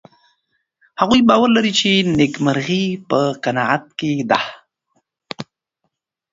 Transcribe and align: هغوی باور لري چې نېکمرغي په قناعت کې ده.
هغوی 1.01 1.21
باور 1.29 1.49
لري 1.57 1.71
چې 1.79 1.89
نېکمرغي 2.17 2.85
په 3.09 3.19
قناعت 3.43 3.85
کې 3.99 4.11
ده. 4.29 4.39